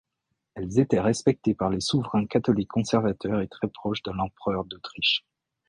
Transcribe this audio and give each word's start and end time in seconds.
Elle 0.55 0.79
étaient 0.79 0.99
respectée 0.99 1.53
par 1.53 1.69
les 1.69 1.79
souverains 1.79 2.25
catholiques 2.25 2.71
conservateurs 2.71 3.39
et 3.41 3.47
très 3.47 3.67
proche 3.67 4.01
de 4.01 4.09
l'empereur 4.11 4.65
d'Autriche. 4.65 5.23